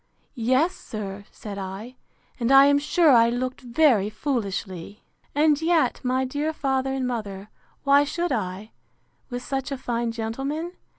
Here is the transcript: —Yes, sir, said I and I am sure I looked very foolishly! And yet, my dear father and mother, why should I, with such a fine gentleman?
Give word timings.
—Yes, 0.33 0.75
sir, 0.75 1.25
said 1.31 1.59
I 1.59 1.95
and 2.39 2.51
I 2.51 2.65
am 2.65 2.79
sure 2.79 3.11
I 3.11 3.29
looked 3.29 3.61
very 3.61 4.09
foolishly! 4.09 5.03
And 5.35 5.61
yet, 5.61 6.03
my 6.03 6.25
dear 6.25 6.53
father 6.53 6.91
and 6.91 7.05
mother, 7.05 7.49
why 7.83 8.03
should 8.03 8.31
I, 8.31 8.71
with 9.29 9.43
such 9.45 9.71
a 9.71 9.77
fine 9.77 10.11
gentleman? 10.11 10.71